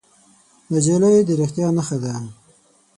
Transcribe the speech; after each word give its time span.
نجلۍ 0.71 1.15
د 1.27 1.29
رښتیا 1.39 1.67
نښه 1.77 1.97
ده. 2.03 2.13